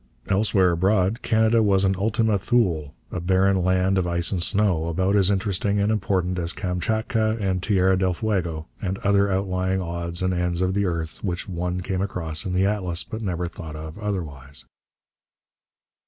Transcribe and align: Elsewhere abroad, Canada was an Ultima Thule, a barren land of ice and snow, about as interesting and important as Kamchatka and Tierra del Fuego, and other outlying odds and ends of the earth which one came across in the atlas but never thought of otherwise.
Elsewhere 0.27 0.71
abroad, 0.71 1.21
Canada 1.21 1.61
was 1.61 1.85
an 1.85 1.95
Ultima 1.95 2.39
Thule, 2.39 2.95
a 3.11 3.19
barren 3.19 3.63
land 3.63 3.99
of 3.99 4.07
ice 4.07 4.31
and 4.31 4.41
snow, 4.41 4.87
about 4.87 5.15
as 5.15 5.29
interesting 5.29 5.79
and 5.79 5.91
important 5.91 6.39
as 6.39 6.53
Kamchatka 6.53 7.37
and 7.39 7.61
Tierra 7.61 7.95
del 7.95 8.15
Fuego, 8.15 8.65
and 8.81 8.97
other 9.03 9.31
outlying 9.31 9.79
odds 9.79 10.23
and 10.23 10.33
ends 10.33 10.59
of 10.61 10.73
the 10.73 10.85
earth 10.85 11.23
which 11.23 11.47
one 11.47 11.81
came 11.81 12.01
across 12.01 12.45
in 12.45 12.53
the 12.53 12.65
atlas 12.65 13.03
but 13.03 13.21
never 13.21 13.47
thought 13.47 13.75
of 13.75 13.99
otherwise. 13.99 14.65